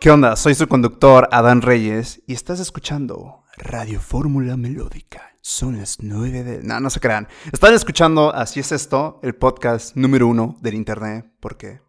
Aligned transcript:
¿Qué 0.00 0.10
onda? 0.10 0.34
Soy 0.36 0.54
su 0.54 0.66
conductor, 0.66 1.28
Adán 1.30 1.60
Reyes, 1.60 2.22
y 2.26 2.32
estás 2.32 2.58
escuchando 2.58 3.44
Radio 3.58 4.00
Fórmula 4.00 4.56
Melódica. 4.56 5.34
Son 5.42 5.76
las 5.76 5.98
nueve 6.00 6.42
de... 6.42 6.62
No, 6.62 6.80
no 6.80 6.88
se 6.88 7.00
crean. 7.00 7.28
Escuchando 7.52 8.34
Así 8.34 8.60
es 8.60 8.72
esto, 8.72 9.20
el 9.22 9.34
podcast 9.34 9.94
número 9.96 10.26
uno 10.26 10.56
del 10.62 10.72
internet. 10.72 11.30
¿Por 11.38 11.58
qué? 11.58 11.82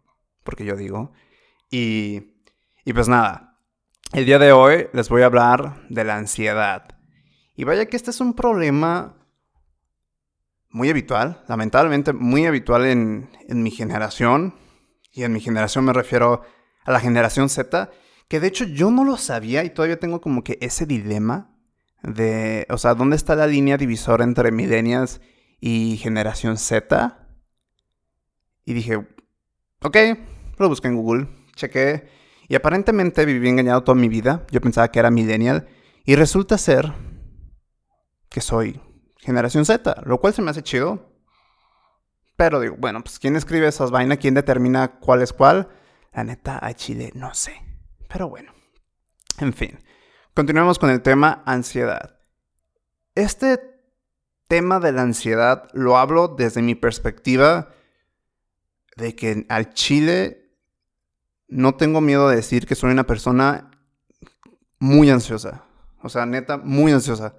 Porque 0.44 0.66
yo 0.66 0.76
digo. 0.76 1.12
Y, 1.70 2.34
y 2.84 2.92
pues 2.92 3.08
nada, 3.08 3.58
el 4.12 4.26
día 4.26 4.38
de 4.38 4.52
hoy 4.52 4.88
les 4.92 5.08
voy 5.08 5.22
a 5.22 5.26
hablar 5.26 5.86
de 5.88 6.04
la 6.04 6.16
ansiedad. 6.16 6.98
Y 7.56 7.64
vaya 7.64 7.86
que 7.86 7.96
este 7.96 8.10
es 8.10 8.20
un 8.20 8.34
problema 8.34 9.16
muy 10.68 10.90
habitual, 10.90 11.42
lamentablemente 11.48 12.12
muy 12.12 12.44
habitual 12.44 12.84
en, 12.84 13.30
en 13.48 13.62
mi 13.62 13.70
generación. 13.70 14.54
Y 15.14 15.22
en 15.22 15.32
mi 15.32 15.40
generación 15.40 15.86
me 15.86 15.94
refiero 15.94 16.34
a 16.34 16.61
la 16.90 17.00
generación 17.00 17.48
Z, 17.48 17.90
que 18.28 18.40
de 18.40 18.48
hecho 18.48 18.64
yo 18.64 18.90
no 18.90 19.04
lo 19.04 19.16
sabía 19.16 19.62
y 19.62 19.70
todavía 19.70 20.00
tengo 20.00 20.20
como 20.20 20.42
que 20.42 20.58
ese 20.60 20.86
dilema 20.86 21.54
de, 22.02 22.66
o 22.70 22.78
sea, 22.78 22.94
¿dónde 22.94 23.16
está 23.16 23.36
la 23.36 23.46
línea 23.46 23.76
divisora 23.76 24.24
entre 24.24 24.50
millennials 24.50 25.20
y 25.60 25.98
generación 25.98 26.56
Z? 26.56 27.28
Y 28.64 28.74
dije, 28.74 28.96
ok, 29.82 29.96
lo 30.58 30.68
busqué 30.68 30.88
en 30.88 30.96
Google, 30.96 31.28
chequé 31.54 32.08
y 32.48 32.54
aparentemente 32.54 33.24
viví 33.24 33.48
engañado 33.48 33.82
toda 33.82 33.96
mi 33.96 34.08
vida. 34.08 34.46
Yo 34.50 34.60
pensaba 34.60 34.90
que 34.90 34.98
era 34.98 35.10
millennial 35.10 35.68
y 36.04 36.16
resulta 36.16 36.58
ser 36.58 36.92
que 38.28 38.40
soy 38.40 38.80
generación 39.18 39.64
Z, 39.64 40.02
lo 40.04 40.20
cual 40.20 40.34
se 40.34 40.42
me 40.42 40.50
hace 40.50 40.62
chido. 40.62 41.12
Pero 42.36 42.60
digo, 42.60 42.76
bueno, 42.78 43.02
pues 43.02 43.18
¿quién 43.18 43.36
escribe 43.36 43.68
esas 43.68 43.90
vainas? 43.90 44.18
¿Quién 44.18 44.34
determina 44.34 44.98
cuál 44.98 45.22
es 45.22 45.32
cuál? 45.32 45.68
La 46.12 46.24
neta, 46.24 46.58
a 46.64 46.74
Chile 46.74 47.10
no 47.14 47.34
sé. 47.34 47.54
Pero 48.08 48.28
bueno. 48.28 48.52
En 49.38 49.52
fin. 49.52 49.78
Continuemos 50.34 50.78
con 50.78 50.90
el 50.90 51.02
tema 51.02 51.42
ansiedad. 51.46 52.18
Este 53.14 53.60
tema 54.48 54.80
de 54.80 54.92
la 54.92 55.02
ansiedad 55.02 55.68
lo 55.72 55.96
hablo 55.96 56.28
desde 56.28 56.62
mi 56.62 56.74
perspectiva 56.74 57.70
de 58.96 59.14
que 59.14 59.46
al 59.48 59.72
Chile 59.72 60.42
no 61.48 61.74
tengo 61.74 62.00
miedo 62.00 62.28
de 62.28 62.36
decir 62.36 62.66
que 62.66 62.74
soy 62.74 62.90
una 62.90 63.06
persona 63.06 63.70
muy 64.78 65.10
ansiosa. 65.10 65.64
O 66.02 66.08
sea, 66.08 66.26
neta, 66.26 66.58
muy 66.58 66.92
ansiosa. 66.92 67.36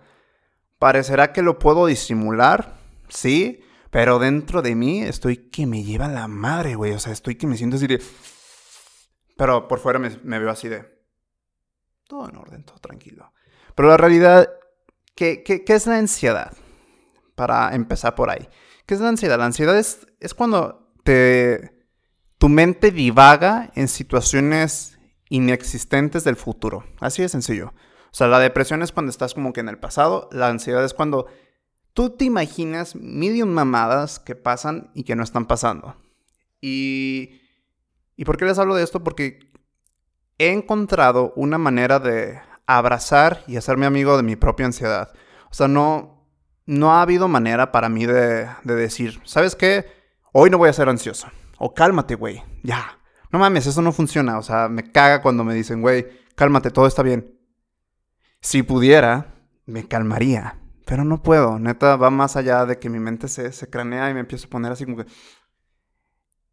Parecerá 0.80 1.34
que 1.34 1.42
lo 1.42 1.60
puedo 1.60 1.86
disimular, 1.86 2.78
sí, 3.10 3.62
pero 3.90 4.20
dentro 4.20 4.62
de 4.62 4.76
mí 4.76 5.02
estoy 5.02 5.38
que 5.50 5.66
me 5.66 5.84
lleva 5.84 6.08
la 6.08 6.28
madre, 6.28 6.76
güey. 6.76 6.94
O 6.94 7.00
sea, 7.00 7.14
estoy 7.14 7.36
que 7.36 7.48
me 7.48 7.58
siento 7.58 7.78
así 7.78 7.88
de... 7.88 8.02
Pero 9.44 9.68
por 9.68 9.80
fuera 9.80 10.00
me, 10.00 10.40
veo 10.40 10.50
así 10.50 10.70
de... 10.70 10.86
Todo 12.08 12.30
en 12.30 12.38
orden, 12.38 12.64
todo 12.64 12.78
tranquilo. 12.78 13.34
Pero 13.76 13.90
la 13.90 13.98
realidad, 13.98 14.50
¿qué, 15.16 15.44
qué, 15.44 15.66
es 15.68 15.86
la 15.86 15.98
ansiedad? 15.98 16.54
Para 17.36 17.76
empezar 17.76 18.16
por 18.16 18.30
ahí. 18.30 18.48
¿Qué 18.86 18.94
es 18.94 19.02
la 19.02 19.10
ansiedad? 19.10 19.38
La 19.38 19.46
ansiedad 19.46 19.78
es, 19.78 20.08
es 20.22 20.34
cuando 20.34 20.94
te, 21.04 21.86
tu 22.38 22.48
mente 22.48 22.92
divaga 22.92 23.70
en 23.76 23.90
situaciones 23.90 24.98
inexistentes 25.28 26.24
del 26.24 26.38
futuro. 26.38 26.86
Así 27.02 27.22
de 27.22 27.28
sencillo. 27.28 27.74
O 28.14 28.14
sea, 28.14 28.28
la 28.28 28.40
depresión 28.40 28.82
es 28.82 28.94
cuando 28.94 29.10
estás 29.10 29.34
como 29.34 29.52
que 29.52 29.60
en 29.60 29.68
el 29.68 29.78
pasado. 29.78 30.30
La 30.32 30.48
ansiedad 30.48 30.86
es 30.86 30.94
cuando 30.94 31.28
tú 31.92 32.12
te 32.12 32.24
imaginas 32.24 32.96
mil 32.96 33.46
mamadas 33.46 34.22
que 34.22 34.36
pasan 34.36 34.90
y 34.94 35.04
que 35.04 35.18
no 35.18 35.24
están 35.24 35.48
pasando. 35.48 35.98
Y 36.62 37.43
¿Y 38.16 38.26
por 38.26 38.38
qué 38.38 38.46
les 38.46 38.60
hablo 38.60 38.76
de 38.76 38.84
esto? 38.84 39.04
Porque 39.04 39.40
he 40.38 40.52
encontrado 40.52 41.34
una 41.36 41.58
manera 41.58 42.00
de 42.00 42.40
abrazar 42.66 43.44
y 43.48 43.58
hacerme 43.58 43.86
amigo 43.86 44.18
de 44.18 44.24
mi 44.24 44.36
propia 44.36 44.66
ansiedad. 44.66 45.12
O 45.50 45.54
sea, 45.54 45.68
no, 45.68 46.28
no 46.66 46.94
ha 46.94 47.02
habido 47.02 47.28
manera 47.28 47.72
para 47.72 47.90
mí 47.90 48.06
de, 48.06 48.48
de 48.64 48.76
decir, 48.76 49.20
¿sabes 49.24 49.56
qué? 49.56 49.86
Hoy 50.32 50.50
no 50.50 50.58
voy 50.58 50.70
a 50.70 50.74
ser 50.74 50.90
ansioso. 50.90 51.28
O 51.58 51.74
cálmate, 51.74 52.16
güey. 52.16 52.44
Ya. 52.64 53.00
No 53.32 53.40
mames, 53.40 53.68
eso 53.68 53.82
no 53.82 53.92
funciona. 53.92 54.38
O 54.38 54.44
sea, 54.44 54.70
me 54.70 54.92
caga 54.92 55.22
cuando 55.22 55.44
me 55.44 55.54
dicen, 55.54 55.82
güey, 55.82 56.08
cálmate, 56.36 56.72
todo 56.72 56.88
está 56.88 57.04
bien. 57.04 57.40
Si 58.42 58.64
pudiera, 58.64 59.36
me 59.66 59.88
calmaría. 59.88 60.60
Pero 60.86 61.06
no 61.06 61.24
puedo. 61.24 61.60
Neta, 61.60 61.96
va 61.96 62.10
más 62.10 62.36
allá 62.36 62.66
de 62.66 62.80
que 62.80 62.90
mi 62.90 63.00
mente 63.00 63.28
se, 63.28 63.52
se 63.52 63.70
cranea 63.70 64.10
y 64.10 64.14
me 64.14 64.20
empiezo 64.20 64.48
a 64.48 64.50
poner 64.50 64.72
así 64.72 64.86
como 64.86 64.98
que... 64.98 65.06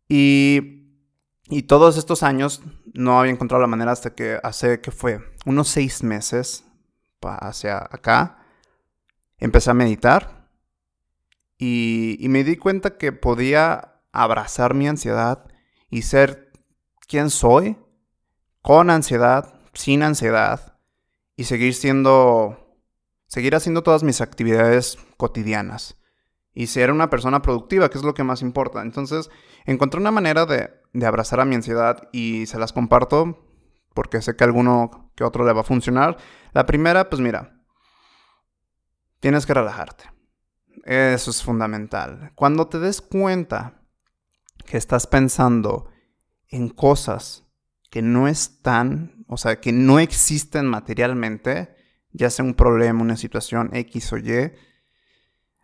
Y 0.09 0.80
y 1.51 1.65
todos 1.65 1.99
estos 1.99 2.23
años 2.23 2.63
no 2.95 3.19
había 3.19 3.33
encontrado 3.33 3.61
la 3.61 3.67
manera 3.67 3.91
hasta 3.91 4.15
que 4.15 4.39
hace 4.43 4.81
que 4.81 4.93
fue 4.93 5.21
unos 5.45 5.69
seis 5.69 6.03
meses 6.03 6.65
hacia 7.21 7.79
acá. 7.79 8.39
Empecé 9.39 9.71
a 9.71 9.75
meditar 9.75 10.49
y, 11.59 12.25
me 12.29 12.45
di 12.45 12.57
cuenta 12.57 12.97
que 12.97 13.13
podía 13.13 14.01
abrazar 14.13 14.75
mi 14.75 14.87
ansiedad 14.87 15.47
y 15.91 16.03
ser 16.03 16.53
quien 17.09 17.31
soy 17.31 17.77
con 18.63 18.89
ansiedad, 18.89 19.61
sin 19.75 20.03
ansiedad 20.03 20.79
y 21.37 21.45
seguir 21.45 21.75
siendo, 21.75 22.77
seguir 23.27 23.57
haciendo 23.57 23.83
todas 23.83 24.05
mis 24.05 24.21
actividades 24.21 24.99
cotidianas 25.17 25.97
y 26.55 26.69
ser 26.69 26.93
una 26.93 27.11
persona 27.11 27.43
productiva, 27.43 27.91
que 27.91 27.99
es 27.99 28.05
lo 28.05 28.15
que 28.15 28.25
más 28.25 28.43
importa. 28.43 28.83
Entonces, 28.83 29.31
encontré 29.67 30.01
una 30.01 30.11
manera 30.11 30.47
de, 30.47 30.80
de 30.93 31.07
abrazar 31.07 31.41
a 31.41 31.45
mi 31.45 31.55
ansiedad 31.55 32.09
y 32.13 32.47
se 32.47 32.59
las 32.59 32.73
comparto 32.73 33.47
porque 33.95 34.23
sé 34.23 34.37
que 34.37 34.45
a 34.45 34.47
alguno 34.47 35.13
que 35.15 35.25
otro 35.25 35.45
le 35.45 35.53
va 35.53 35.61
a 35.61 35.65
funcionar. 35.65 36.17
La 36.53 36.67
primera, 36.67 37.11
pues 37.11 37.21
mira, 37.21 37.61
tienes 39.21 39.47
que 39.47 39.55
relajarte. 39.55 40.05
Eso 40.85 41.31
es 41.31 41.43
fundamental. 41.43 42.33
Cuando 42.35 42.69
te 42.69 42.79
des 42.79 43.01
cuenta 43.01 43.83
que 44.65 44.77
estás 44.77 45.07
pensando 45.07 45.91
en 46.49 46.69
cosas 46.69 47.45
que 47.91 48.03
no 48.03 48.29
están, 48.29 49.25
o 49.29 49.37
sea, 49.37 49.61
que 49.61 49.73
no 49.73 49.99
existen 49.99 50.67
materialmente, 50.67 51.75
ya 52.13 52.31
sea 52.31 52.45
un 52.45 52.55
problema, 52.55 53.03
una 53.03 53.17
situación 53.17 53.71
X 53.73 54.13
o 54.13 54.19
Y, 54.19 54.53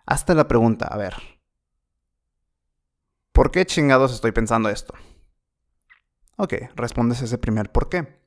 hazte 0.04 0.34
la 0.34 0.48
pregunta, 0.48 0.86
a 0.86 0.96
ver, 0.96 1.14
¿por 3.32 3.50
qué 3.50 3.64
chingados 3.64 4.12
estoy 4.12 4.32
pensando 4.32 4.68
esto? 4.68 4.94
Ok, 6.36 6.54
respondes 6.74 7.22
ese 7.22 7.38
primer 7.38 7.72
por 7.72 7.88
qué. 7.88 8.20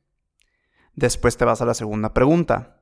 Después 0.95 1.37
te 1.37 1.45
vas 1.45 1.61
a 1.61 1.65
la 1.65 1.73
segunda 1.73 2.13
pregunta. 2.13 2.81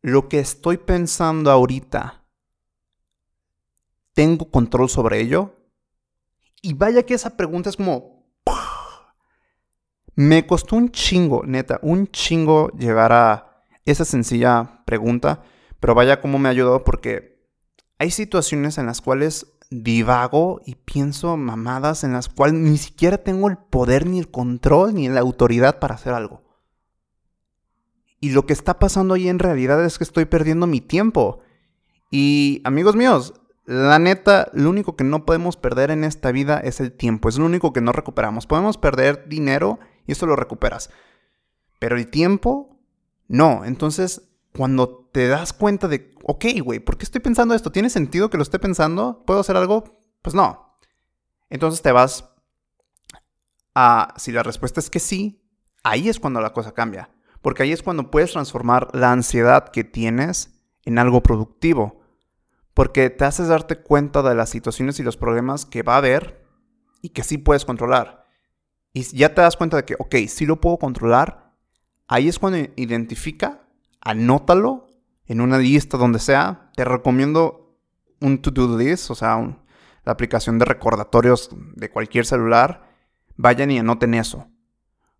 Lo 0.00 0.28
que 0.28 0.38
estoy 0.38 0.78
pensando 0.78 1.50
ahorita, 1.50 2.24
¿tengo 4.14 4.50
control 4.50 4.88
sobre 4.88 5.20
ello? 5.20 5.54
Y 6.62 6.74
vaya 6.74 7.04
que 7.04 7.14
esa 7.14 7.36
pregunta 7.36 7.70
es 7.70 7.76
como... 7.76 8.16
Me 10.14 10.46
costó 10.46 10.76
un 10.76 10.90
chingo, 10.90 11.42
neta, 11.44 11.78
un 11.82 12.06
chingo 12.06 12.70
llegar 12.70 13.12
a 13.12 13.64
esa 13.84 14.06
sencilla 14.06 14.82
pregunta, 14.86 15.42
pero 15.78 15.94
vaya 15.94 16.22
cómo 16.22 16.38
me 16.38 16.48
ayudó 16.48 16.84
porque 16.84 17.46
hay 17.98 18.10
situaciones 18.10 18.78
en 18.78 18.86
las 18.86 19.02
cuales 19.02 19.55
divago 19.70 20.60
y 20.64 20.76
pienso 20.76 21.36
mamadas 21.36 22.04
en 22.04 22.12
las 22.12 22.28
cuales 22.28 22.54
ni 22.54 22.78
siquiera 22.78 23.18
tengo 23.18 23.48
el 23.48 23.58
poder, 23.58 24.06
ni 24.06 24.18
el 24.18 24.30
control, 24.30 24.94
ni 24.94 25.08
la 25.08 25.20
autoridad 25.20 25.78
para 25.78 25.94
hacer 25.94 26.12
algo. 26.12 26.42
Y 28.20 28.30
lo 28.30 28.46
que 28.46 28.52
está 28.52 28.78
pasando 28.78 29.14
ahí 29.14 29.28
en 29.28 29.38
realidad 29.38 29.84
es 29.84 29.98
que 29.98 30.04
estoy 30.04 30.24
perdiendo 30.24 30.66
mi 30.66 30.80
tiempo. 30.80 31.40
Y 32.10 32.62
amigos 32.64 32.96
míos, 32.96 33.34
la 33.66 33.98
neta, 33.98 34.48
lo 34.52 34.70
único 34.70 34.96
que 34.96 35.04
no 35.04 35.26
podemos 35.26 35.56
perder 35.56 35.90
en 35.90 36.04
esta 36.04 36.32
vida 36.32 36.58
es 36.58 36.80
el 36.80 36.92
tiempo. 36.92 37.28
Es 37.28 37.38
lo 37.38 37.44
único 37.44 37.72
que 37.72 37.80
no 37.80 37.92
recuperamos. 37.92 38.46
Podemos 38.46 38.78
perder 38.78 39.28
dinero 39.28 39.78
y 40.06 40.12
eso 40.12 40.26
lo 40.26 40.36
recuperas. 40.36 40.90
Pero 41.78 41.96
el 41.96 42.08
tiempo, 42.08 42.78
no. 43.28 43.64
Entonces, 43.64 44.22
cuando 44.56 45.08
te 45.12 45.28
das 45.28 45.52
cuenta 45.52 45.88
de, 45.88 46.14
ok, 46.28 46.44
güey, 46.62 46.80
¿por 46.80 46.98
qué 46.98 47.04
estoy 47.04 47.20
pensando 47.20 47.54
esto? 47.54 47.70
¿Tiene 47.70 47.88
sentido 47.88 48.30
que 48.30 48.36
lo 48.36 48.42
esté 48.42 48.58
pensando? 48.58 49.22
¿Puedo 49.24 49.40
hacer 49.40 49.56
algo? 49.56 49.84
Pues 50.22 50.34
no. 50.34 50.76
Entonces 51.50 51.82
te 51.82 51.92
vas 51.92 52.28
a, 53.76 54.12
si 54.16 54.32
la 54.32 54.42
respuesta 54.42 54.80
es 54.80 54.90
que 54.90 54.98
sí, 54.98 55.48
ahí 55.84 56.08
es 56.08 56.18
cuando 56.18 56.40
la 56.40 56.52
cosa 56.52 56.74
cambia. 56.74 57.10
Porque 57.42 57.62
ahí 57.62 57.70
es 57.70 57.84
cuando 57.84 58.10
puedes 58.10 58.32
transformar 58.32 58.88
la 58.92 59.12
ansiedad 59.12 59.68
que 59.68 59.84
tienes 59.84 60.60
en 60.84 60.98
algo 60.98 61.22
productivo. 61.22 62.00
Porque 62.74 63.08
te 63.08 63.24
haces 63.24 63.46
darte 63.46 63.76
cuenta 63.76 64.22
de 64.22 64.34
las 64.34 64.50
situaciones 64.50 64.98
y 64.98 65.04
los 65.04 65.16
problemas 65.16 65.64
que 65.64 65.84
va 65.84 65.94
a 65.94 65.98
haber 65.98 66.44
y 67.02 67.10
que 67.10 67.22
sí 67.22 67.38
puedes 67.38 67.64
controlar. 67.64 68.24
Y 68.92 69.02
ya 69.16 69.32
te 69.32 69.42
das 69.42 69.56
cuenta 69.56 69.76
de 69.76 69.84
que, 69.84 69.94
ok, 69.96 70.16
sí 70.26 70.44
lo 70.44 70.60
puedo 70.60 70.78
controlar. 70.78 71.52
Ahí 72.08 72.26
es 72.26 72.40
cuando 72.40 72.58
identifica 72.74 73.60
anótalo 74.00 74.85
en 75.26 75.40
una 75.40 75.58
lista 75.58 75.96
donde 75.96 76.18
sea. 76.18 76.70
Te 76.74 76.84
recomiendo 76.84 77.76
un 78.20 78.40
to-do 78.40 78.78
list, 78.78 79.10
o 79.10 79.14
sea, 79.14 79.36
la 80.04 80.12
aplicación 80.12 80.58
de 80.58 80.64
recordatorios 80.64 81.50
de 81.74 81.90
cualquier 81.90 82.26
celular. 82.26 82.90
Vayan 83.36 83.70
y 83.70 83.78
anoten 83.78 84.14
eso. 84.14 84.48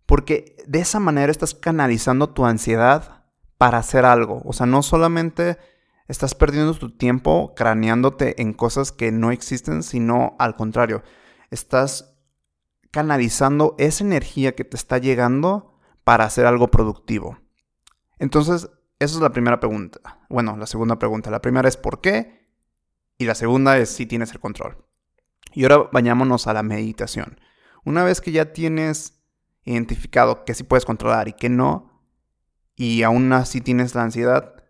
Porque 0.05 0.55
de 0.65 0.79
esa 0.79 0.99
manera 0.99 1.31
estás 1.31 1.53
canalizando 1.53 2.29
tu 2.29 2.45
ansiedad 2.45 3.25
para 3.57 3.79
hacer 3.79 4.05
algo. 4.05 4.41
O 4.45 4.53
sea, 4.53 4.65
no 4.65 4.81
solamente 4.81 5.57
estás 6.07 6.35
perdiendo 6.35 6.73
tu 6.73 6.91
tiempo 6.91 7.53
craneándote 7.55 8.41
en 8.41 8.53
cosas 8.53 8.91
que 8.91 9.11
no 9.11 9.31
existen, 9.31 9.83
sino 9.83 10.35
al 10.39 10.55
contrario, 10.55 11.03
estás 11.51 12.17
canalizando 12.91 13.75
esa 13.77 14.03
energía 14.03 14.55
que 14.55 14.63
te 14.63 14.77
está 14.77 14.97
llegando 14.97 15.77
para 16.03 16.23
hacer 16.23 16.45
algo 16.45 16.69
productivo. 16.69 17.37
Entonces, 18.17 18.69
esa 18.99 19.15
es 19.15 19.21
la 19.21 19.31
primera 19.31 19.59
pregunta. 19.59 20.19
Bueno, 20.29 20.57
la 20.57 20.65
segunda 20.65 20.97
pregunta. 20.97 21.29
La 21.29 21.41
primera 21.41 21.67
es 21.69 21.77
¿por 21.77 22.01
qué? 22.01 22.47
Y 23.17 23.25
la 23.25 23.35
segunda 23.35 23.77
es 23.77 23.89
si 23.89 24.05
tienes 24.05 24.31
el 24.31 24.39
control. 24.39 24.85
Y 25.53 25.63
ahora 25.63 25.89
vayámonos 25.91 26.47
a 26.47 26.53
la 26.53 26.63
meditación. 26.63 27.39
Una 27.83 28.03
vez 28.03 28.21
que 28.21 28.31
ya 28.31 28.53
tienes 28.53 29.21
identificado 29.63 30.45
que 30.45 30.53
sí 30.53 30.63
puedes 30.63 30.85
controlar 30.85 31.27
y 31.27 31.33
que 31.33 31.49
no, 31.49 32.03
y 32.75 33.03
aún 33.03 33.31
así 33.33 33.59
tienes 33.59 33.95
la 33.95 34.03
ansiedad, 34.03 34.63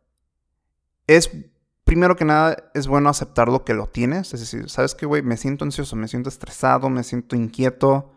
es, 1.08 1.30
primero 1.84 2.16
que 2.16 2.26
nada, 2.26 2.72
es 2.74 2.88
bueno 2.88 3.10
aceptar 3.10 3.50
lo 3.50 3.64
que 3.64 3.74
lo 3.74 3.88
tienes. 3.88 4.34
Es 4.34 4.40
decir, 4.40 4.70
¿sabes 4.70 4.96
qué, 4.96 5.06
güey? 5.06 5.22
Me 5.22 5.38
siento 5.38 5.66
ansioso, 5.66 5.96
me 5.96 6.08
siento 6.08 6.30
estresado, 6.30 6.90
me 6.90 7.04
siento 7.04 7.36
inquieto, 7.36 8.14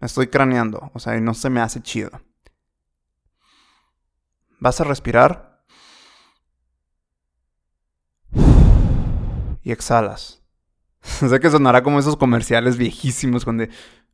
me 0.00 0.06
estoy 0.06 0.28
craneando. 0.28 0.90
O 0.94 0.98
sea, 0.98 1.16
y 1.16 1.20
no 1.20 1.34
se 1.34 1.50
me 1.50 1.60
hace 1.60 1.80
chido. 1.80 2.10
Vas 4.60 4.80
a 4.80 4.84
respirar. 4.84 5.47
Y 9.68 9.72
exhalas. 9.72 10.42
sé 11.02 11.40
que 11.40 11.50
sonará 11.50 11.82
como 11.82 11.98
esos 11.98 12.16
comerciales 12.16 12.78
viejísimos 12.78 13.44
donde 13.44 13.68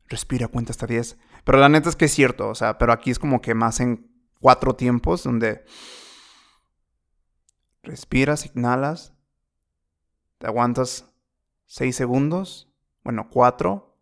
respira, 0.09 0.49
cuenta 0.49 0.73
hasta 0.73 0.89
10. 0.89 1.17
Pero 1.45 1.59
la 1.59 1.69
neta 1.69 1.89
es 1.89 1.95
que 1.95 2.06
es 2.06 2.12
cierto, 2.12 2.49
o 2.49 2.56
sea, 2.56 2.77
pero 2.77 2.93
aquí 2.93 3.12
es 3.12 3.21
como 3.21 3.41
que 3.41 3.55
más 3.55 3.79
en 3.79 4.11
cuatro 4.41 4.75
tiempos 4.75 5.23
donde 5.23 5.65
respiras, 7.85 8.51
inhalas, 8.56 9.15
te 10.39 10.49
aguantas 10.49 11.09
6 11.67 11.95
segundos, 11.95 12.69
bueno, 13.05 13.29
4, 13.31 13.97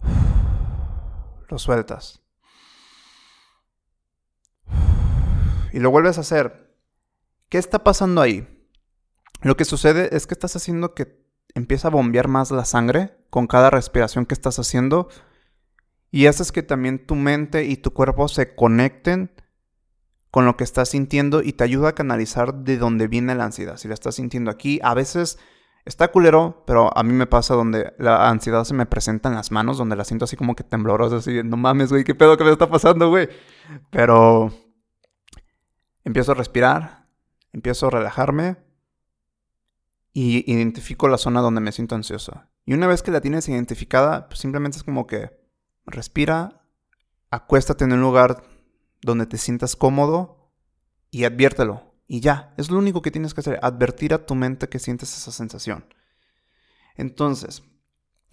lo 1.50 1.58
sueltas. 1.58 2.22
Y 5.74 5.80
lo 5.80 5.90
vuelves 5.90 6.16
a 6.16 6.22
hacer. 6.22 6.74
¿Qué 7.50 7.58
está 7.58 7.84
pasando 7.84 8.22
ahí? 8.22 8.57
Lo 9.40 9.56
que 9.56 9.64
sucede 9.64 10.14
es 10.16 10.26
que 10.26 10.34
estás 10.34 10.56
haciendo 10.56 10.94
que 10.94 11.24
empieza 11.54 11.88
a 11.88 11.90
bombear 11.92 12.28
más 12.28 12.50
la 12.50 12.64
sangre 12.64 13.16
con 13.30 13.46
cada 13.46 13.70
respiración 13.70 14.26
que 14.26 14.34
estás 14.34 14.58
haciendo 14.58 15.08
y 16.10 16.26
haces 16.26 16.52
que 16.52 16.62
también 16.62 17.06
tu 17.06 17.14
mente 17.14 17.64
y 17.64 17.76
tu 17.76 17.92
cuerpo 17.92 18.28
se 18.28 18.54
conecten 18.54 19.30
con 20.30 20.44
lo 20.44 20.56
que 20.56 20.64
estás 20.64 20.90
sintiendo 20.90 21.42
y 21.42 21.52
te 21.52 21.64
ayuda 21.64 21.90
a 21.90 21.94
canalizar 21.94 22.54
de 22.54 22.78
dónde 22.78 23.08
viene 23.08 23.34
la 23.34 23.44
ansiedad. 23.44 23.76
Si 23.76 23.88
la 23.88 23.94
estás 23.94 24.16
sintiendo 24.16 24.50
aquí, 24.50 24.78
a 24.82 24.94
veces 24.94 25.38
está 25.84 26.08
culero, 26.08 26.64
pero 26.66 26.96
a 26.96 27.02
mí 27.02 27.12
me 27.12 27.26
pasa 27.26 27.54
donde 27.54 27.94
la 27.98 28.28
ansiedad 28.28 28.64
se 28.64 28.74
me 28.74 28.86
presenta 28.86 29.28
en 29.28 29.36
las 29.36 29.50
manos, 29.50 29.78
donde 29.78 29.96
la 29.96 30.04
siento 30.04 30.26
así 30.26 30.36
como 30.36 30.54
que 30.54 30.64
temblorosa, 30.64 31.16
así, 31.16 31.42
no 31.44 31.56
mames, 31.56 31.90
güey, 31.90 32.04
qué 32.04 32.14
pedo 32.14 32.36
que 32.36 32.44
me 32.44 32.52
está 32.52 32.68
pasando, 32.68 33.08
güey. 33.08 33.28
Pero 33.90 34.52
empiezo 36.04 36.32
a 36.32 36.34
respirar, 36.34 37.06
empiezo 37.52 37.86
a 37.86 37.90
relajarme 37.90 38.56
y 40.12 40.50
identifico 40.50 41.08
la 41.08 41.18
zona 41.18 41.40
donde 41.40 41.60
me 41.60 41.72
siento 41.72 41.94
ansioso. 41.94 42.42
Y 42.64 42.74
una 42.74 42.86
vez 42.86 43.02
que 43.02 43.10
la 43.10 43.20
tienes 43.20 43.48
identificada, 43.48 44.28
pues 44.28 44.40
simplemente 44.40 44.78
es 44.78 44.84
como 44.84 45.06
que 45.06 45.30
respira, 45.86 46.62
acuéstate 47.30 47.84
en 47.84 47.92
un 47.92 48.00
lugar 48.00 48.42
donde 49.00 49.26
te 49.26 49.38
sientas 49.38 49.76
cómodo 49.76 50.52
y 51.10 51.24
adviértelo. 51.24 51.94
Y 52.06 52.20
ya, 52.20 52.54
es 52.56 52.70
lo 52.70 52.78
único 52.78 53.02
que 53.02 53.10
tienes 53.10 53.34
que 53.34 53.40
hacer, 53.40 53.58
advertir 53.62 54.14
a 54.14 54.24
tu 54.24 54.34
mente 54.34 54.68
que 54.68 54.78
sientes 54.78 55.16
esa 55.16 55.30
sensación. 55.30 55.84
Entonces, 56.96 57.62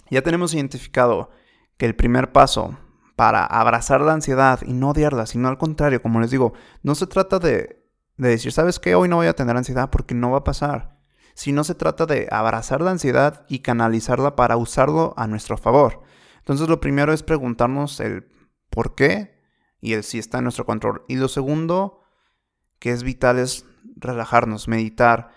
ya 0.09 0.21
tenemos 0.21 0.53
identificado 0.53 1.29
que 1.77 1.85
el 1.85 1.95
primer 1.95 2.31
paso 2.31 2.77
para 3.15 3.45
abrazar 3.45 4.01
la 4.01 4.13
ansiedad 4.13 4.59
y 4.65 4.73
no 4.73 4.89
odiarla, 4.89 5.25
sino 5.25 5.47
al 5.47 5.57
contrario, 5.57 6.01
como 6.01 6.19
les 6.19 6.31
digo, 6.31 6.53
no 6.83 6.95
se 6.95 7.07
trata 7.07 7.39
de, 7.39 7.85
de 8.17 8.29
decir, 8.29 8.51
¿sabes 8.51 8.79
qué? 8.79 8.95
Hoy 8.95 9.07
no 9.07 9.17
voy 9.17 9.27
a 9.27 9.35
tener 9.35 9.55
ansiedad 9.55 9.89
porque 9.89 10.15
no 10.15 10.31
va 10.31 10.39
a 10.39 10.43
pasar. 10.43 10.94
Sino 11.35 11.63
se 11.63 11.75
trata 11.75 12.07
de 12.07 12.27
abrazar 12.31 12.81
la 12.81 12.91
ansiedad 12.91 13.45
y 13.47 13.59
canalizarla 13.59 14.35
para 14.35 14.57
usarlo 14.57 15.13
a 15.15 15.27
nuestro 15.27 15.57
favor. 15.57 16.01
Entonces 16.39 16.67
lo 16.67 16.81
primero 16.81 17.13
es 17.13 17.21
preguntarnos 17.21 17.99
el 17.99 18.27
por 18.69 18.95
qué 18.95 19.39
y 19.79 19.93
el 19.93 20.03
si 20.03 20.17
está 20.17 20.39
en 20.39 20.45
nuestro 20.45 20.65
control. 20.65 21.03
Y 21.07 21.17
lo 21.17 21.27
segundo 21.27 22.01
que 22.79 22.91
es 22.91 23.03
vital 23.03 23.37
es 23.37 23.65
relajarnos, 23.95 24.67
meditar. 24.67 25.31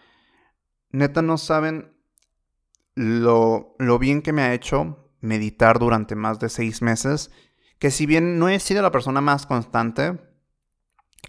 Neta 0.90 1.20
no 1.20 1.36
saben 1.36 1.92
lo, 2.94 3.74
lo 3.78 3.98
bien 3.98 4.22
que 4.22 4.32
me 4.32 4.42
ha 4.42 4.54
hecho 4.54 5.12
meditar 5.20 5.78
durante 5.78 6.14
más 6.14 6.38
de 6.38 6.48
seis 6.48 6.82
meses, 6.82 7.30
que 7.78 7.90
si 7.90 8.06
bien 8.06 8.38
no 8.38 8.48
he 8.48 8.60
sido 8.60 8.82
la 8.82 8.90
persona 8.90 9.20
más 9.20 9.46
constante, 9.46 10.18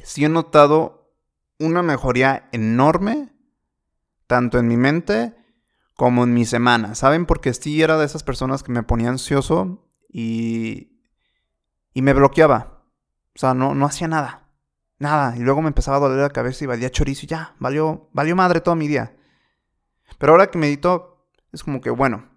sí 0.03 0.25
he 0.25 0.29
notado 0.29 1.13
una 1.59 1.83
mejoría 1.83 2.49
enorme, 2.51 3.33
tanto 4.29 4.59
en 4.59 4.67
mi 4.67 4.77
mente 4.77 5.35
como 5.95 6.23
en 6.23 6.35
mi 6.35 6.45
semana, 6.45 6.93
¿saben? 6.93 7.25
Porque 7.25 7.51
sí 7.51 7.81
era 7.81 7.97
de 7.97 8.05
esas 8.05 8.21
personas 8.21 8.61
que 8.61 8.71
me 8.71 8.83
ponía 8.83 9.09
ansioso 9.09 9.89
y, 10.07 11.01
y 11.95 12.03
me 12.03 12.13
bloqueaba. 12.13 12.83
O 13.35 13.39
sea, 13.39 13.55
no, 13.55 13.73
no 13.73 13.87
hacía 13.87 14.07
nada. 14.07 14.47
Nada. 14.99 15.35
Y 15.35 15.39
luego 15.39 15.63
me 15.63 15.69
empezaba 15.69 15.97
a 15.97 15.99
doler 16.01 16.19
la 16.19 16.29
cabeza 16.29 16.63
y 16.63 16.67
valía 16.67 16.91
chorizo 16.91 17.25
y 17.25 17.29
ya. 17.29 17.55
Valió, 17.57 18.07
valió 18.13 18.35
madre 18.35 18.61
todo 18.61 18.75
mi 18.75 18.87
día. 18.87 19.17
Pero 20.19 20.33
ahora 20.33 20.51
que 20.51 20.59
medito, 20.59 21.27
es 21.51 21.63
como 21.63 21.81
que, 21.81 21.89
bueno, 21.89 22.29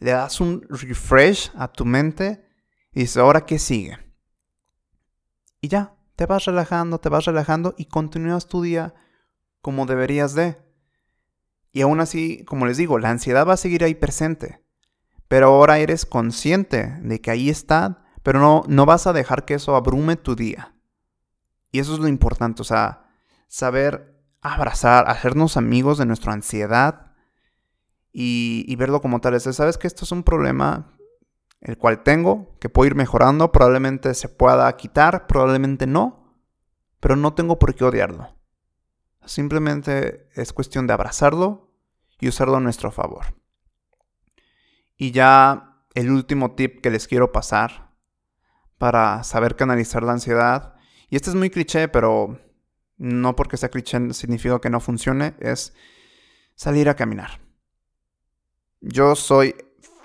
le 0.00 0.10
das 0.10 0.40
un 0.40 0.66
refresh 0.68 1.52
a 1.54 1.68
tu 1.68 1.84
mente 1.84 2.44
y 2.92 3.02
dices, 3.02 3.18
¿ahora 3.18 3.46
qué 3.46 3.60
sigue? 3.60 3.98
Y 5.60 5.68
ya, 5.68 5.94
te 6.16 6.26
vas 6.26 6.44
relajando, 6.44 6.98
te 6.98 7.08
vas 7.08 7.24
relajando 7.24 7.76
y 7.78 7.84
continúas 7.84 8.48
tu 8.48 8.62
día 8.62 8.94
como 9.60 9.86
deberías 9.86 10.34
de. 10.34 10.69
Y 11.72 11.82
aún 11.82 12.00
así, 12.00 12.44
como 12.44 12.66
les 12.66 12.76
digo, 12.76 12.98
la 12.98 13.10
ansiedad 13.10 13.46
va 13.46 13.54
a 13.54 13.58
seguir 13.58 13.84
ahí 13.84 13.94
presente. 13.94 14.62
Pero 15.28 15.48
ahora 15.48 15.78
eres 15.78 16.06
consciente 16.06 16.98
de 17.02 17.20
que 17.20 17.30
ahí 17.30 17.50
está 17.50 18.00
pero 18.22 18.38
no, 18.38 18.64
no 18.68 18.86
vas 18.86 19.06
a 19.06 19.12
dejar 19.12 19.44
que 19.44 19.54
eso 19.54 19.76
abrume 19.76 20.16
tu 20.16 20.36
día. 20.36 20.74
Y 21.72 21.78
eso 21.78 21.94
es 21.94 22.00
lo 22.00 22.08
importante, 22.08 22.62
o 22.62 22.64
sea, 22.64 23.06
saber 23.48 24.22
abrazar, 24.40 25.08
hacernos 25.08 25.56
amigos 25.56 25.98
de 25.98 26.06
nuestra 26.06 26.32
ansiedad 26.32 27.12
y, 28.12 28.74
verlo 28.76 29.00
como 29.00 29.20
tal. 29.20 29.40
Sabes 29.40 29.78
que 29.78 29.86
esto 29.86 30.04
es 30.04 30.12
un 30.12 30.24
problema 30.24 30.96
el 31.60 31.76
cual 31.76 32.02
tengo, 32.02 32.56
que 32.58 32.68
puedo 32.68 32.88
ir 32.88 32.94
mejorando, 32.94 33.52
probablemente 33.52 34.14
se 34.14 34.28
pueda 34.28 34.74
quitar, 34.76 35.26
probablemente 35.26 35.86
no, 35.86 36.42
pero 36.98 37.16
no 37.16 37.34
tengo 37.34 37.58
por 37.58 37.74
qué 37.74 37.84
odiarlo. 37.84 38.34
Simplemente 39.26 40.28
es 40.34 40.52
cuestión 40.52 40.86
de 40.86 40.94
abrazarlo 40.94 41.69
y 42.20 42.28
usarlo 42.28 42.56
a 42.56 42.60
nuestro 42.60 42.90
favor. 42.92 43.34
Y 44.96 45.12
ya 45.12 45.70
el 45.94 46.10
último 46.10 46.52
tip 46.54 46.80
que 46.80 46.90
les 46.90 47.08
quiero 47.08 47.32
pasar 47.32 47.90
para 48.78 49.24
saber 49.24 49.56
canalizar 49.56 50.02
la 50.02 50.12
ansiedad. 50.12 50.74
Y 51.08 51.16
este 51.16 51.30
es 51.30 51.36
muy 51.36 51.50
cliché, 51.50 51.88
pero 51.88 52.38
no 52.96 53.36
porque 53.36 53.56
sea 53.56 53.70
cliché 53.70 54.12
significa 54.12 54.60
que 54.60 54.70
no 54.70 54.80
funcione, 54.80 55.34
es 55.40 55.74
salir 56.54 56.88
a 56.88 56.94
caminar. 56.94 57.40
Yo 58.80 59.14
soy 59.14 59.54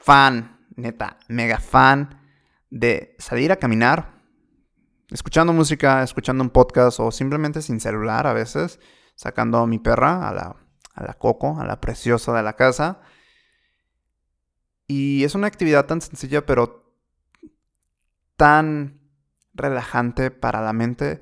fan, 0.01 0.67
neta, 0.75 1.17
mega 1.27 1.59
fan 1.59 2.21
de 2.69 3.15
salir 3.19 3.51
a 3.51 3.57
caminar, 3.57 4.21
escuchando 5.09 5.53
música, 5.53 6.03
escuchando 6.03 6.43
un 6.43 6.49
podcast 6.49 6.99
o 6.99 7.11
simplemente 7.11 7.61
sin 7.61 7.79
celular 7.79 8.27
a 8.27 8.33
veces, 8.33 8.79
sacando 9.15 9.59
a 9.59 9.67
mi 9.67 9.79
perra, 9.79 10.27
a 10.27 10.33
la, 10.33 10.64
a 10.95 11.03
la 11.03 11.13
Coco, 11.13 11.59
a 11.59 11.65
la 11.65 11.81
preciosa 11.81 12.33
de 12.33 12.43
la 12.43 12.55
casa. 12.55 13.01
Y 14.87 15.23
es 15.23 15.35
una 15.35 15.47
actividad 15.47 15.85
tan 15.85 16.01
sencilla, 16.01 16.45
pero 16.45 16.93
tan 18.35 19.01
relajante 19.53 20.31
para 20.31 20.61
la 20.61 20.73
mente 20.73 21.21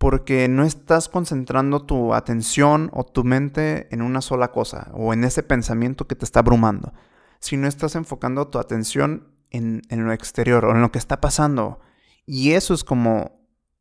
porque 0.00 0.48
no 0.48 0.64
estás 0.64 1.10
concentrando 1.10 1.84
tu 1.84 2.14
atención 2.14 2.90
o 2.94 3.04
tu 3.04 3.22
mente 3.22 3.86
en 3.94 4.00
una 4.00 4.22
sola 4.22 4.50
cosa 4.50 4.90
o 4.94 5.12
en 5.12 5.24
ese 5.24 5.42
pensamiento 5.42 6.06
que 6.06 6.14
te 6.14 6.24
está 6.24 6.40
abrumando, 6.40 6.94
sino 7.38 7.68
estás 7.68 7.94
enfocando 7.96 8.48
tu 8.48 8.58
atención 8.58 9.34
en, 9.50 9.82
lo 9.90 10.12
exterior 10.12 10.64
o 10.64 10.70
en 10.70 10.80
lo 10.80 10.90
que 10.90 10.98
está 10.98 11.20
pasando. 11.20 11.80
Y 12.24 12.52
eso 12.52 12.72
es 12.72 12.82
como 12.82 13.39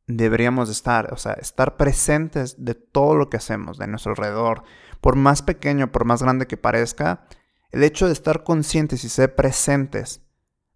deberíamos 0.10 0.70
estar, 0.70 1.14
o 1.14 1.18
sea, 1.18 1.34
estar 1.34 1.78
presentes 1.78 2.66
de 2.66 2.74
todo 2.74 3.16
lo 3.16 3.30
que 3.30 3.38
hacemos, 3.38 3.78
de 3.78 3.88
nuestro 3.88 4.12
alrededor. 4.12 4.64
Por 5.02 5.16
más 5.16 5.44
pequeño, 5.44 5.92
por 5.92 6.04
más 6.04 6.24
grande 6.24 6.48
que 6.48 6.58
parezca, 6.58 7.28
el 7.72 7.84
hecho 7.84 8.08
de 8.08 8.14
estar 8.14 8.44
conscientes 8.44 9.04
y 9.04 9.10
ser 9.10 9.36
presentes 9.36 10.26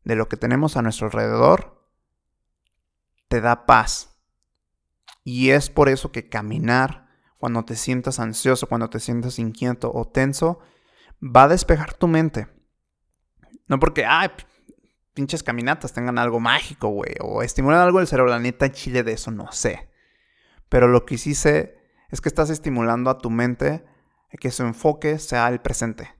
de 0.03 0.15
lo 0.15 0.29
que 0.29 0.37
tenemos 0.37 0.77
a 0.77 0.83
nuestro 0.83 1.07
alrededor 1.07 1.83
te 3.27 3.41
da 3.41 3.65
paz. 3.65 4.15
Y 5.23 5.49
es 5.49 5.71
por 5.71 5.89
eso 5.89 6.11
que 6.11 6.29
caminar, 6.29 7.07
cuando 7.39 7.65
te 7.65 7.75
sientas 7.75 8.19
ansioso, 8.19 8.67
cuando 8.67 8.91
te 8.91 8.99
sientas 8.99 9.39
inquieto 9.39 9.91
o 9.91 10.07
tenso, 10.07 10.59
va 11.21 11.43
a 11.43 11.47
despejar 11.47 11.95
tu 11.95 12.07
mente. 12.07 12.47
No 13.67 13.79
porque, 13.79 14.05
ay, 14.05 14.29
pinches 15.13 15.43
caminatas 15.43 15.93
tengan 15.93 16.17
algo 16.17 16.39
mágico, 16.39 16.89
güey, 16.89 17.15
o 17.21 17.41
estimulan 17.43 17.79
algo 17.79 17.99
del 17.99 18.07
cerebro. 18.07 18.31
La 18.31 18.39
neta, 18.39 18.65
en 18.65 18.71
Chile 18.71 19.03
de 19.03 19.13
eso 19.13 19.31
no 19.31 19.51
sé. 19.51 19.89
Pero 20.69 20.87
lo 20.87 21.05
que 21.05 21.17
sí 21.17 21.35
sé 21.35 21.77
es 22.09 22.21
que 22.21 22.29
estás 22.29 22.49
estimulando 22.49 23.09
a 23.09 23.19
tu 23.19 23.29
mente 23.29 23.85
a 24.31 24.37
que 24.37 24.51
su 24.51 24.63
enfoque 24.63 25.19
sea 25.19 25.47
el 25.49 25.61
presente. 25.61 26.15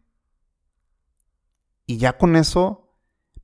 Y 1.86 1.98
ya 1.98 2.18
con 2.18 2.36
eso 2.36 2.96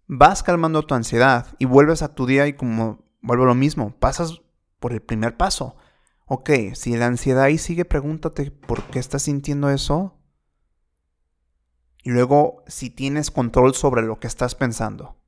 vas 0.08 0.44
calmando 0.44 0.86
tu 0.86 0.96
ansiedad 0.96 1.56
y 1.60 1.65
vuelves 1.65 2.01
a 2.01 2.13
tu 2.13 2.25
día 2.25 2.48
y 2.48 2.53
como 2.53 3.03
vuelvo 3.22 3.46
lo 3.46 3.56
mismo, 3.56 3.96
pasas 4.00 4.41
por 4.79 4.94
el 4.94 5.01
primer 5.01 5.36
paso. 5.36 5.75
Ok, 6.25 6.51
si 6.75 6.96
la 6.96 7.08
ansiedad 7.08 7.44
ahí 7.44 7.58
sigue, 7.58 7.86
pregúntate 7.86 8.51
por 8.51 8.84
qué 8.84 9.00
estás 9.00 9.24
sintiendo 9.24 9.70
eso. 9.70 10.15
Y 12.03 12.12
luego 12.12 12.63
si 12.68 12.89
tienes 12.89 13.32
control 13.32 13.74
sobre 13.74 14.03
lo 14.03 14.20
que 14.20 14.27
estás 14.27 14.56
pensando 14.56 15.19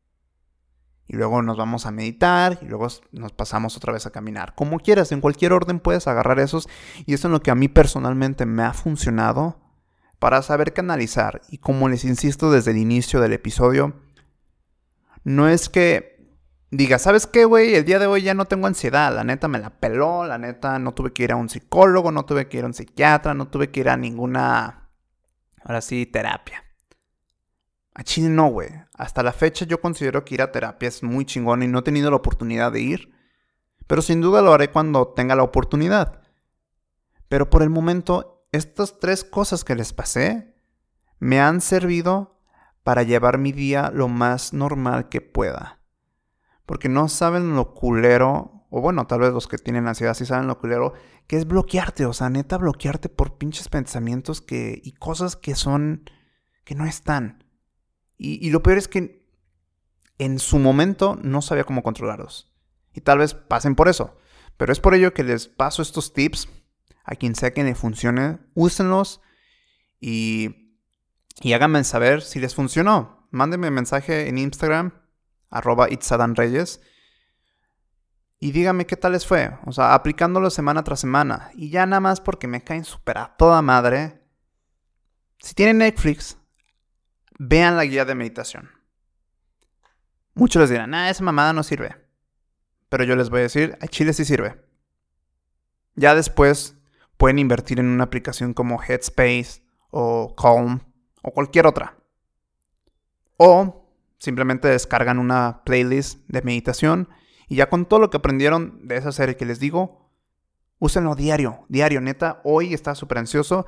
y 1.11 1.17
luego 1.17 1.41
nos 1.41 1.57
vamos 1.57 1.85
a 1.85 1.91
meditar 1.91 2.57
y 2.61 2.67
luego 2.67 2.87
nos 3.11 3.33
pasamos 3.33 3.75
otra 3.75 3.91
vez 3.91 4.05
a 4.05 4.11
caminar. 4.11 4.55
Como 4.55 4.79
quieras, 4.79 5.11
en 5.11 5.19
cualquier 5.19 5.51
orden 5.51 5.81
puedes 5.81 6.07
agarrar 6.07 6.39
esos 6.39 6.69
y 7.05 7.13
eso 7.13 7.27
es 7.27 7.33
lo 7.33 7.41
que 7.41 7.51
a 7.51 7.55
mí 7.55 7.67
personalmente 7.67 8.45
me 8.45 8.63
ha 8.63 8.71
funcionado 8.71 9.59
para 10.19 10.41
saber 10.41 10.71
canalizar. 10.71 11.41
Y 11.49 11.57
como 11.57 11.89
les 11.89 12.05
insisto 12.05 12.49
desde 12.49 12.71
el 12.71 12.77
inicio 12.77 13.19
del 13.19 13.33
episodio, 13.33 13.93
no 15.25 15.49
es 15.49 15.67
que 15.67 16.31
diga, 16.69 16.97
¿sabes 16.97 17.27
qué, 17.27 17.43
güey? 17.43 17.75
El 17.75 17.83
día 17.83 17.99
de 17.99 18.07
hoy 18.07 18.21
ya 18.21 18.33
no 18.33 18.45
tengo 18.45 18.67
ansiedad, 18.67 19.13
la 19.13 19.25
neta 19.25 19.49
me 19.49 19.59
la 19.59 19.81
peló, 19.81 20.25
la 20.25 20.37
neta 20.37 20.79
no 20.79 20.93
tuve 20.93 21.11
que 21.11 21.23
ir 21.23 21.33
a 21.33 21.35
un 21.35 21.49
psicólogo, 21.49 22.13
no 22.13 22.23
tuve 22.23 22.47
que 22.47 22.59
ir 22.59 22.63
a 22.63 22.67
un 22.67 22.73
psiquiatra, 22.73 23.33
no 23.33 23.49
tuve 23.49 23.69
que 23.69 23.81
ir 23.81 23.89
a 23.89 23.97
ninguna, 23.97 24.87
ahora 25.61 25.81
sí, 25.81 26.05
terapia. 26.05 26.70
A 27.93 28.03
Chile 28.03 28.29
no, 28.29 28.47
güey. 28.47 28.69
Hasta 28.93 29.23
la 29.23 29.33
fecha 29.33 29.65
yo 29.65 29.81
considero 29.81 30.23
que 30.23 30.35
ir 30.35 30.41
a 30.41 30.51
terapia 30.51 30.87
es 30.87 31.03
muy 31.03 31.25
chingón 31.25 31.63
y 31.63 31.67
no 31.67 31.79
he 31.79 31.83
tenido 31.83 32.09
la 32.09 32.15
oportunidad 32.17 32.71
de 32.71 32.81
ir. 32.81 33.13
Pero 33.87 34.01
sin 34.01 34.21
duda 34.21 34.41
lo 34.41 34.53
haré 34.53 34.71
cuando 34.71 35.09
tenga 35.09 35.35
la 35.35 35.43
oportunidad. 35.43 36.21
Pero 37.27 37.49
por 37.49 37.63
el 37.63 37.69
momento, 37.69 38.45
estas 38.51 38.99
tres 38.99 39.23
cosas 39.23 39.63
que 39.63 39.75
les 39.75 39.93
pasé 39.93 40.55
me 41.19 41.39
han 41.39 41.61
servido 41.61 42.41
para 42.83 43.03
llevar 43.03 43.37
mi 43.37 43.51
día 43.51 43.91
lo 43.93 44.07
más 44.07 44.53
normal 44.53 45.09
que 45.09 45.21
pueda. 45.21 45.79
Porque 46.65 46.89
no 46.89 47.09
saben 47.09 47.55
lo 47.55 47.73
culero, 47.73 48.65
o 48.69 48.81
bueno, 48.81 49.05
tal 49.07 49.19
vez 49.19 49.33
los 49.33 49.47
que 49.47 49.57
tienen 49.57 49.87
ansiedad 49.87 50.13
sí 50.13 50.25
saben 50.25 50.47
lo 50.47 50.59
culero, 50.59 50.93
que 51.27 51.37
es 51.37 51.45
bloquearte, 51.45 52.05
o 52.05 52.13
sea, 52.13 52.29
neta 52.29 52.57
bloquearte 52.57 53.09
por 53.09 53.37
pinches 53.37 53.69
pensamientos 53.69 54.41
que, 54.41 54.81
y 54.83 54.93
cosas 54.93 55.35
que 55.35 55.55
son, 55.55 56.09
que 56.63 56.75
no 56.75 56.85
están. 56.85 57.40
Y, 58.23 58.51
lo 58.51 58.61
peor 58.61 58.77
es 58.77 58.87
que 58.87 59.25
en 60.19 60.37
su 60.37 60.59
momento 60.59 61.17
no 61.23 61.41
sabía 61.41 61.63
cómo 61.63 61.81
controlarlos. 61.81 62.53
Y 62.93 63.01
tal 63.01 63.17
vez 63.17 63.33
pasen 63.33 63.73
por 63.73 63.89
eso. 63.89 64.15
Pero 64.57 64.71
es 64.71 64.79
por 64.79 64.93
ello 64.93 65.11
que 65.11 65.23
les 65.23 65.47
paso 65.47 65.81
estos 65.81 66.13
tips 66.13 66.47
a 67.03 67.15
quien 67.15 67.33
sea 67.33 67.51
que 67.51 67.63
le 67.63 67.73
funcione. 67.73 68.37
Úsenlos 68.53 69.21
y, 69.99 70.77
háganme 71.51 71.83
saber 71.83 72.21
si 72.21 72.39
les 72.39 72.53
funcionó. 72.53 73.27
Mándenme 73.31 73.71
mensaje 73.71 74.29
en 74.29 74.37
Instagram, 74.37 74.93
arroba 75.49 75.87
Reyes. 75.87 76.79
Y 78.37 78.51
díganme 78.51 78.85
qué 78.85 78.97
tal 78.97 79.13
les 79.13 79.25
fue. 79.25 79.57
O 79.65 79.71
sea, 79.71 79.95
aplicándolo 79.95 80.51
semana 80.51 80.83
tras 80.83 80.99
semana. 80.99 81.49
Y 81.55 81.71
ya 81.71 81.87
nada 81.87 82.01
más 82.01 82.21
porque 82.21 82.45
me 82.45 82.63
caen 82.63 82.85
súper 82.85 83.17
a 83.17 83.35
toda 83.35 83.63
madre. 83.63 84.21
Si 85.39 85.55
tienen 85.55 85.79
Netflix, 85.79 86.37
vean 87.43 87.75
la 87.75 87.85
guía 87.85 88.05
de 88.05 88.13
meditación. 88.13 88.69
Muchos 90.35 90.61
les 90.61 90.69
dirán, 90.69 90.93
ah, 90.93 91.09
esa 91.09 91.23
mamada 91.23 91.53
no 91.53 91.63
sirve. 91.63 91.95
Pero 92.87 93.03
yo 93.03 93.15
les 93.15 93.31
voy 93.31 93.39
a 93.39 93.43
decir, 93.43 93.79
a 93.81 93.87
Chile 93.87 94.13
sí 94.13 94.25
sirve. 94.25 94.63
Ya 95.95 96.13
después 96.13 96.77
pueden 97.17 97.39
invertir 97.39 97.79
en 97.79 97.87
una 97.87 98.03
aplicación 98.03 98.53
como 98.53 98.79
Headspace 98.81 99.63
o 99.89 100.35
Calm 100.35 100.81
o 101.23 101.31
cualquier 101.31 101.65
otra. 101.65 101.97
O 103.37 103.87
simplemente 104.19 104.67
descargan 104.67 105.17
una 105.17 105.63
playlist 105.65 106.19
de 106.27 106.43
meditación 106.43 107.09
y 107.47 107.55
ya 107.55 107.69
con 107.69 107.87
todo 107.87 107.99
lo 107.99 108.11
que 108.11 108.17
aprendieron 108.17 108.87
de 108.87 108.97
esa 108.97 109.11
serie 109.11 109.35
que 109.35 109.47
les 109.47 109.59
digo, 109.59 110.11
úsenlo 110.77 111.15
diario, 111.15 111.65
diario, 111.69 112.01
neta. 112.01 112.39
Hoy 112.43 112.75
está 112.75 112.93
súper 112.93 113.17
ansioso 113.17 113.65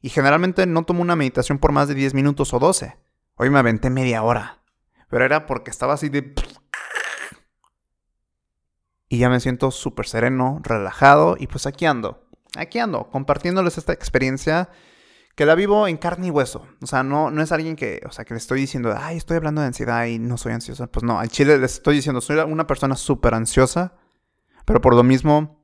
y 0.00 0.10
generalmente 0.10 0.64
no 0.66 0.84
tomo 0.84 1.02
una 1.02 1.16
meditación 1.16 1.58
por 1.58 1.72
más 1.72 1.88
de 1.88 1.96
10 1.96 2.14
minutos 2.14 2.54
o 2.54 2.60
12. 2.60 3.05
Hoy 3.38 3.50
me 3.50 3.58
aventé 3.58 3.90
media 3.90 4.22
hora. 4.22 4.62
Pero 5.10 5.24
era 5.24 5.46
porque 5.46 5.70
estaba 5.70 5.94
así 5.94 6.08
de... 6.08 6.34
Y 9.08 9.18
ya 9.18 9.28
me 9.28 9.40
siento 9.40 9.70
súper 9.70 10.06
sereno, 10.06 10.60
relajado 10.64 11.36
y 11.38 11.46
pues 11.46 11.66
aquí 11.66 11.84
ando. 11.84 12.28
Aquí 12.56 12.78
ando, 12.78 13.10
compartiéndoles 13.10 13.78
esta 13.78 13.92
experiencia 13.92 14.70
que 15.36 15.44
la 15.44 15.54
vivo 15.54 15.86
en 15.86 15.98
carne 15.98 16.28
y 16.28 16.30
hueso. 16.30 16.66
O 16.80 16.86
sea, 16.86 17.02
no, 17.02 17.30
no 17.30 17.42
es 17.42 17.52
alguien 17.52 17.76
que, 17.76 18.00
o 18.06 18.10
sea, 18.10 18.24
que 18.24 18.32
le 18.32 18.38
estoy 18.38 18.58
diciendo, 18.58 18.94
ay, 18.98 19.18
estoy 19.18 19.36
hablando 19.36 19.60
de 19.60 19.66
ansiedad 19.66 20.06
y 20.06 20.18
no 20.18 20.38
soy 20.38 20.54
ansiosa. 20.54 20.86
Pues 20.86 21.04
no, 21.04 21.20
al 21.20 21.28
chile 21.28 21.58
les 21.58 21.74
estoy 21.74 21.96
diciendo, 21.96 22.22
soy 22.22 22.38
una 22.38 22.66
persona 22.66 22.96
súper 22.96 23.34
ansiosa, 23.34 23.94
pero 24.64 24.80
por 24.80 24.94
lo 24.94 25.04
mismo 25.04 25.62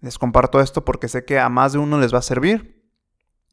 les 0.00 0.18
comparto 0.18 0.60
esto 0.60 0.82
porque 0.84 1.08
sé 1.08 1.26
que 1.26 1.38
a 1.38 1.50
más 1.50 1.74
de 1.74 1.78
uno 1.78 2.00
les 2.00 2.12
va 2.12 2.18
a 2.18 2.22
servir 2.22 2.90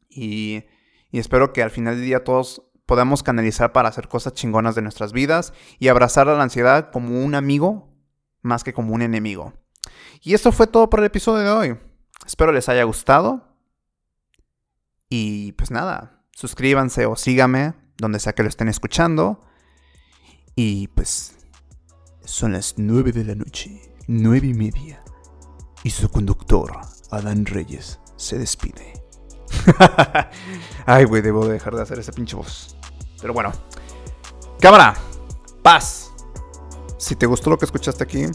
y, 0.08 0.64
y 1.10 1.18
espero 1.18 1.52
que 1.52 1.62
al 1.62 1.70
final 1.70 1.96
del 1.96 2.06
día 2.06 2.24
todos 2.24 2.67
podamos 2.88 3.22
canalizar 3.22 3.72
para 3.72 3.90
hacer 3.90 4.08
cosas 4.08 4.32
chingonas 4.32 4.74
de 4.74 4.80
nuestras 4.80 5.12
vidas 5.12 5.52
y 5.78 5.88
abrazar 5.88 6.30
a 6.30 6.34
la 6.34 6.42
ansiedad 6.42 6.90
como 6.90 7.22
un 7.22 7.34
amigo 7.34 7.92
más 8.40 8.64
que 8.64 8.72
como 8.72 8.94
un 8.94 9.02
enemigo. 9.02 9.52
Y 10.22 10.32
esto 10.32 10.52
fue 10.52 10.66
todo 10.66 10.88
por 10.88 11.00
el 11.00 11.04
episodio 11.04 11.44
de 11.44 11.50
hoy. 11.50 11.78
Espero 12.26 12.50
les 12.50 12.70
haya 12.70 12.84
gustado. 12.84 13.46
Y 15.10 15.52
pues 15.52 15.70
nada, 15.70 16.24
suscríbanse 16.32 17.04
o 17.04 17.14
síganme 17.14 17.74
donde 17.98 18.20
sea 18.20 18.32
que 18.32 18.42
lo 18.42 18.48
estén 18.48 18.68
escuchando. 18.68 19.44
Y 20.56 20.88
pues 20.88 21.36
son 22.24 22.52
las 22.52 22.76
nueve 22.78 23.12
de 23.12 23.24
la 23.26 23.34
noche, 23.34 23.82
nueve 24.06 24.46
y 24.46 24.54
media. 24.54 25.04
Y 25.84 25.90
su 25.90 26.08
conductor, 26.08 26.72
Adán 27.10 27.44
Reyes, 27.44 28.00
se 28.16 28.38
despide. 28.38 28.94
Ay, 30.86 31.04
güey, 31.04 31.22
debo 31.22 31.46
dejar 31.46 31.74
de 31.74 31.82
hacer 31.82 31.98
esa 31.98 32.12
pinche 32.12 32.36
voz. 32.36 32.76
Pero 33.20 33.32
bueno. 33.32 33.52
Cámara. 34.60 34.94
Paz. 35.62 36.12
Si 36.96 37.14
te 37.16 37.26
gustó 37.26 37.50
lo 37.50 37.58
que 37.58 37.64
escuchaste 37.64 38.02
aquí, 38.04 38.26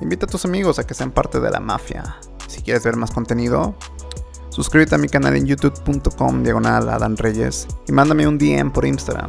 invita 0.00 0.26
a 0.26 0.28
tus 0.28 0.44
amigos 0.44 0.78
a 0.78 0.86
que 0.86 0.94
sean 0.94 1.10
parte 1.10 1.40
de 1.40 1.50
la 1.50 1.60
mafia. 1.60 2.16
Si 2.46 2.62
quieres 2.62 2.84
ver 2.84 2.96
más 2.96 3.10
contenido, 3.10 3.74
suscríbete 4.50 4.94
a 4.94 4.98
mi 4.98 5.08
canal 5.08 5.36
en 5.36 5.46
youtube.com 5.46 6.42
diagonal 6.42 7.16
Reyes 7.18 7.66
y 7.86 7.92
mándame 7.92 8.26
un 8.26 8.38
DM 8.38 8.70
por 8.72 8.86
Instagram 8.86 9.28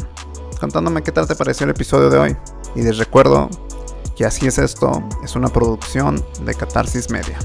contándome 0.59 1.01
qué 1.01 1.12
tal 1.12 1.27
te 1.27 1.36
pareció 1.36 1.63
el 1.63 1.71
episodio 1.71 2.09
de 2.09 2.17
hoy. 2.17 2.38
Y 2.75 2.81
les 2.81 2.98
recuerdo 2.98 3.50
que 4.15 4.25
así 4.25 4.48
es 4.48 4.57
esto, 4.57 5.01
es 5.24 5.36
una 5.36 5.48
producción 5.48 6.24
de 6.41 6.53
Catarsis 6.53 7.09
Media. 7.09 7.39